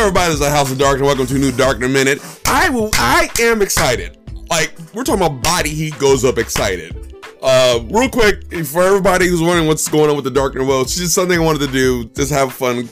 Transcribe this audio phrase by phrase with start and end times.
[0.00, 2.20] everybody, it's the House of Dark, and welcome to a new Darkner Minute.
[2.46, 4.18] I will, I am excited.
[4.50, 7.14] Like, we're talking about body heat goes up excited.
[7.42, 10.96] Uh, real quick, for everybody who's wondering what's going on with the Darkner world, it's
[10.96, 12.90] just something I wanted to do, just have fun.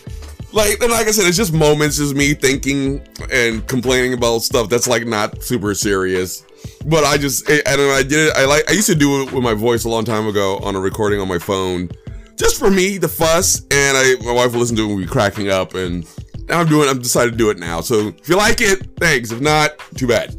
[0.52, 4.70] Like, and like I said, it's just moments, just me thinking and complaining about stuff
[4.70, 6.42] that's like not super serious.
[6.86, 9.22] But I just, I don't know, I did it, I like, I used to do
[9.22, 11.90] it with my voice a long time ago on a recording on my phone.
[12.36, 15.06] Just for me, the fuss, and I, my wife will listen to it and be
[15.06, 16.08] cracking up, and
[16.50, 17.80] I'm doing, I'm decided to do it now.
[17.80, 19.30] So if you like it, thanks.
[19.30, 20.34] If not, too bad.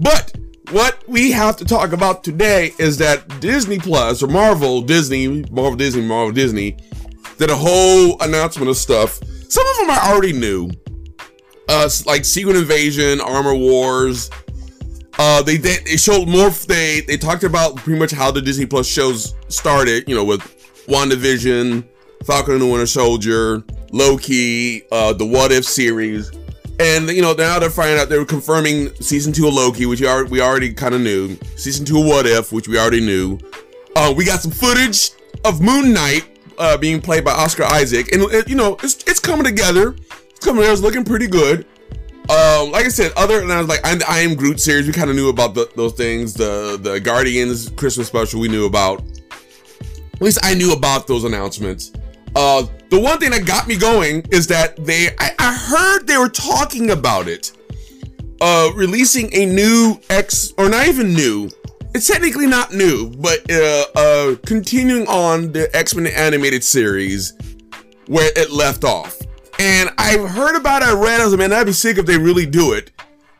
[0.00, 0.36] But
[0.70, 5.76] what we have to talk about today is that Disney Plus or Marvel Disney, Marvel
[5.76, 6.76] Disney, Marvel Disney
[7.38, 9.20] did a whole announcement of stuff.
[9.48, 10.70] Some of them I already knew,
[11.68, 14.30] uh, like Secret Invasion, Armor Wars.
[15.18, 15.84] Uh, they, did.
[15.84, 16.50] they showed more.
[16.50, 20.08] They they talked about pretty much how the Disney Plus shows started.
[20.08, 20.40] You know, with
[20.86, 21.84] WandaVision,
[22.24, 26.30] Falcon and the Winter Soldier, Loki, uh, the What If series,
[26.78, 30.06] and you know now they're finding out they're confirming season two of Loki, which we
[30.06, 31.36] already, we already kind of knew.
[31.56, 33.38] Season two of What If, which we already knew.
[33.96, 35.10] Uh, we got some footage
[35.44, 36.24] of Moon Knight
[36.58, 39.96] uh, being played by Oscar Isaac, and it, you know it's it's coming together.
[40.10, 40.72] It's coming together.
[40.72, 41.66] It's looking pretty good.
[42.30, 44.92] Um, like I said, other than I was like I, I am Groot series, we
[44.92, 46.34] kind of knew about the, those things.
[46.34, 49.02] The the Guardians Christmas special we knew about.
[50.14, 51.92] At least I knew about those announcements.
[52.34, 56.16] Uh, the one thing that got me going is that they, I, I heard they
[56.16, 57.52] were talking about it,
[58.40, 61.50] uh, releasing a new X, or not even new.
[61.94, 67.34] It's technically not new, but uh, uh, continuing on the X Men animated series
[68.06, 69.18] where it left off.
[69.58, 72.06] And I've heard about it, I read, I was like, man, that'd be sick if
[72.06, 72.90] they really do it.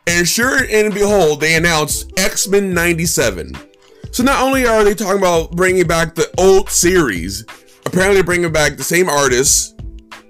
[0.07, 3.55] And sure and behold, they announced X Men 97.
[4.11, 7.45] So not only are they talking about bringing back the old series,
[7.89, 9.75] apparently bringing back the same artists,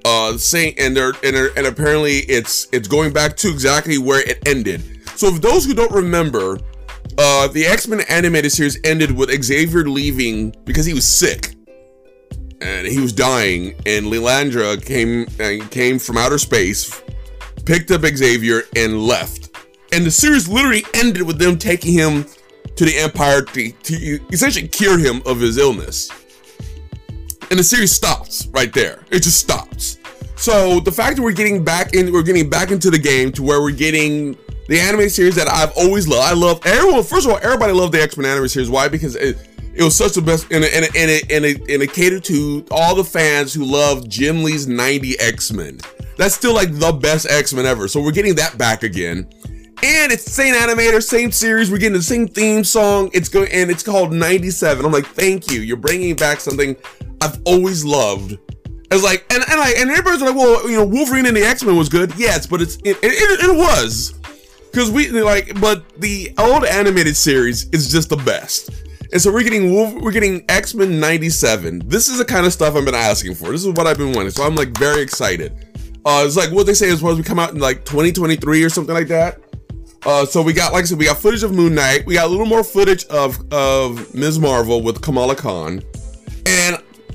[0.05, 4.27] uh, same and they're and, they're, and apparently it's it's going back to exactly where
[4.27, 4.81] it ended.
[5.15, 6.57] So for those who don't remember,
[7.17, 11.55] uh, the X Men animated series ended with Xavier leaving because he was sick
[12.61, 17.01] and he was dying, and Lilandra came and came from outer space,
[17.65, 19.49] picked up Xavier and left.
[19.91, 22.25] And the series literally ended with them taking him
[22.75, 26.11] to the Empire to, to essentially cure him of his illness.
[27.49, 29.03] And the series stops right there.
[29.11, 29.97] It just stops.
[30.35, 33.43] So the fact that we're getting back in, we're getting back into the game to
[33.43, 34.37] where we're getting
[34.67, 36.23] the anime series that I've always loved.
[36.23, 37.03] I love everyone.
[37.03, 38.69] First of all, everybody loved the X Men anime series.
[38.69, 38.87] Why?
[38.87, 39.37] Because it,
[39.73, 41.91] it was such the best, and it, and it, and it, and it, and it
[41.91, 45.79] catered to all the fans who love Jim Lee's 90 X Men.
[46.17, 47.87] That's still like the best X Men ever.
[47.87, 49.27] So we're getting that back again.
[49.81, 51.71] And it's the same animator, same series.
[51.71, 53.09] We're getting the same theme song.
[53.13, 54.85] It's going and it's called 97.
[54.85, 55.61] I'm like, thank you.
[55.61, 56.75] You're bringing back something
[57.21, 58.37] I've always loved.
[58.91, 61.63] It's like, and and like, and everybody's like, well, you know, Wolverine and the X
[61.63, 62.13] Men was good.
[62.17, 64.13] Yes, but it's it, it, it was
[64.71, 68.71] because we like, but the old animated series is just the best.
[69.11, 71.83] And so we're getting we're getting X Men '97.
[71.87, 73.51] This is the kind of stuff I've been asking for.
[73.51, 74.31] This is what I've been wanting.
[74.31, 75.51] So I'm like very excited.
[76.05, 78.69] Uh, it's like what they say is supposed to come out in like 2023 or
[78.69, 79.39] something like that.
[80.05, 82.05] Uh, so we got, like I said, we got footage of Moon Knight.
[82.05, 84.39] We got a little more footage of of Ms.
[84.39, 85.83] Marvel with Kamala Khan.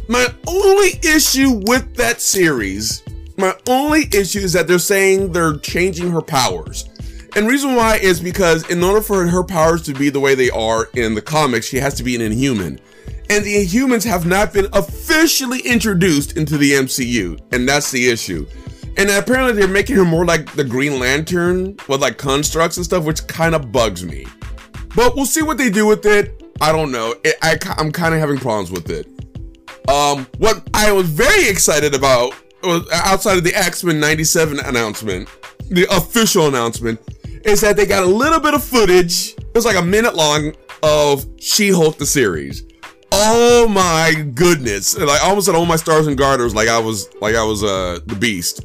[0.09, 3.03] My only issue with that series,
[3.39, 6.91] my only issue is that they're saying they're changing her powers.
[7.37, 10.51] And reason why is because in order for her powers to be the way they
[10.51, 12.79] are in the comics, she has to be an Inhuman.
[13.31, 18.47] And the Inhumans have not been officially introduced into the MCU, and that's the issue.
[18.99, 23.05] And apparently they're making her more like the Green Lantern with like constructs and stuff,
[23.05, 24.27] which kind of bugs me.
[24.95, 26.43] But we'll see what they do with it.
[26.61, 27.15] I don't know.
[27.25, 29.09] It, I, I'm kind of having problems with it.
[29.89, 35.29] Um, what I was very excited about was outside of the X Men 97 announcement,
[35.69, 37.01] the official announcement,
[37.45, 39.35] is that they got a little bit of footage.
[39.37, 42.65] It was like a minute long of She Hulk the series.
[43.13, 44.99] Oh my goodness!
[44.99, 47.63] Like I almost said, all my stars and garters, like I was, like I was,
[47.63, 48.65] uh, the Beast.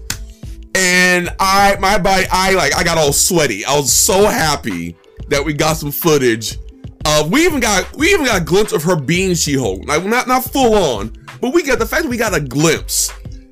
[0.75, 3.65] And I, my body, I like, I got all sweaty.
[3.65, 4.95] I was so happy
[5.27, 6.57] that we got some footage.
[7.05, 9.87] Uh, we even got, we even got a glimpse of her being She-Hulk.
[9.87, 13.11] Like not, not full on, but we got the fact we got a glimpse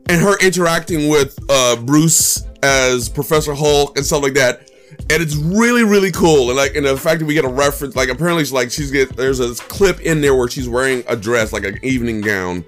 [0.10, 4.72] and her interacting with uh, Bruce as Professor Hulk and stuff like that.
[5.10, 6.50] And it's really really cool.
[6.50, 8.92] And like and the fact that we get a reference like apparently she's like she's
[8.92, 12.66] get there's a clip in there where she's wearing a dress like an evening gown.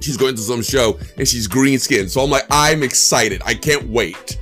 [0.00, 3.40] She's going to some show and she's green skinned so i'm like i'm excited.
[3.44, 4.38] I can't wait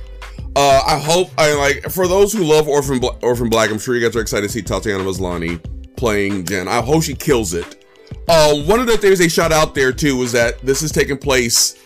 [0.55, 3.95] uh i hope i like for those who love orphan Bla- orphan black i'm sure
[3.95, 5.59] you guys are excited to see tatiana maslany
[5.95, 7.85] playing jen i hope she kills it
[8.27, 11.17] uh one of the things they shot out there too was that this is taking
[11.17, 11.79] place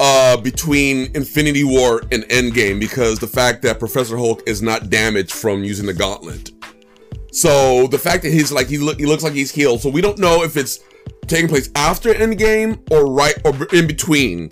[0.00, 5.30] uh, between Infinity War and Endgame because the fact that Professor Hulk is not damaged
[5.30, 6.50] from using the gauntlet.
[7.32, 9.80] So the fact that he's like he look he looks like he's healed.
[9.82, 10.80] So we don't know if it's
[11.26, 14.50] taking place after Endgame or right or in between.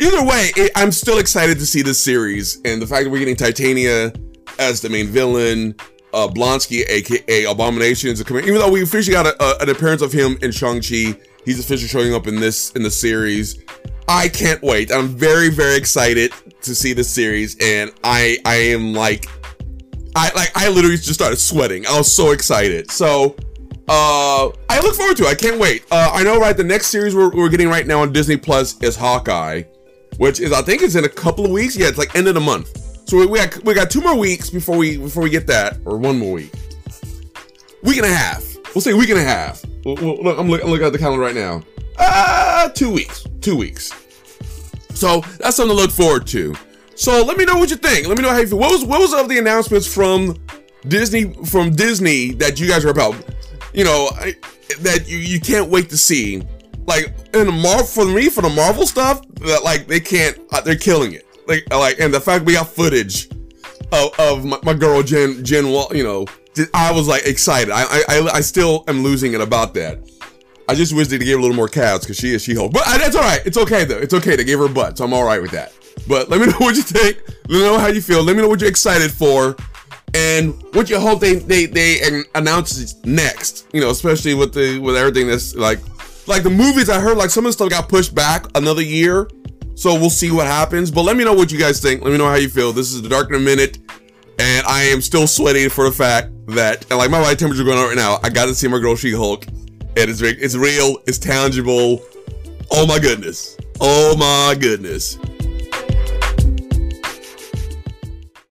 [0.00, 3.18] Either way, it, I'm still excited to see this series and the fact that we're
[3.18, 4.12] getting Titania
[4.58, 5.74] as the main villain,
[6.14, 8.44] uh, Blonsky, aka Abomination, is coming.
[8.44, 11.14] Even though we officially got a, a, an appearance of him in Shang Chi,
[11.44, 13.62] he's officially showing up in this in the series.
[14.08, 14.90] I can't wait.
[14.90, 16.32] I'm very, very excited
[16.62, 19.26] to see this series, and I I am like
[20.16, 21.86] I like I literally just started sweating.
[21.86, 22.90] I was so excited.
[22.90, 23.36] So
[23.86, 25.28] uh I look forward to it.
[25.28, 25.84] I can't wait.
[25.90, 28.80] Uh I know right the next series we're, we're getting right now on Disney Plus
[28.82, 29.62] is Hawkeye,
[30.18, 31.76] which is I think it's in a couple of weeks.
[31.76, 33.08] Yeah, it's like end of the month.
[33.08, 35.78] So we, we got we got two more weeks before we before we get that,
[35.84, 36.52] or one more week.
[37.82, 38.44] Week and a half.
[38.74, 39.64] We'll say week and a half.
[39.84, 41.62] Look, I'm, look, I'm looking at the calendar right now.
[41.98, 43.26] Uh, two weeks.
[43.40, 43.92] Two weeks.
[44.94, 46.54] So that's something to look forward to.
[46.94, 48.06] So let me know what you think.
[48.06, 48.58] Let me know how you feel.
[48.58, 50.36] What was what was of the announcements from
[50.86, 53.16] Disney from Disney that you guys are about?
[53.72, 54.36] You know, I,
[54.80, 56.42] that you, you can't wait to see.
[56.86, 60.60] Like in the Marvel for me for the Marvel stuff, that like they can't uh,
[60.60, 61.26] they're killing it.
[61.46, 63.28] Like like and the fact we got footage
[63.92, 66.26] of, of my, my girl Jen Jen you know,
[66.74, 67.70] I was like excited.
[67.72, 69.98] I I I still am losing it about that.
[70.68, 72.72] I just wish they gave a little more calves because she is She Hulk.
[72.72, 73.44] But uh, that's all right.
[73.44, 73.98] It's okay though.
[73.98, 74.36] It's okay.
[74.36, 75.72] They gave her butt, so I'm all right with that.
[76.06, 77.20] But let me know what you think.
[77.48, 78.22] Let me know how you feel.
[78.22, 79.56] Let me know what you're excited for,
[80.14, 83.66] and what you hope they they they announce next.
[83.72, 85.80] You know, especially with the with everything that's like
[86.30, 86.88] like the movies.
[86.88, 89.28] I heard like some of the stuff got pushed back another year,
[89.74, 90.90] so we'll see what happens.
[90.90, 92.02] But let me know what you guys think.
[92.02, 92.72] Let me know how you feel.
[92.72, 93.78] This is the Darkner Minute,
[94.38, 97.78] and I am still sweating for the fact that and like my body temperature going
[97.78, 98.18] on right now.
[98.22, 99.46] I got to see my girl She Hulk
[99.96, 102.02] and it's it's real, it's tangible.
[102.70, 103.56] Oh my goodness.
[103.80, 105.18] Oh my goodness.